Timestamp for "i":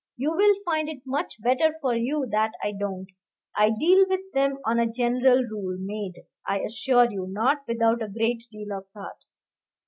2.63-2.71, 3.55-3.69, 6.43-6.61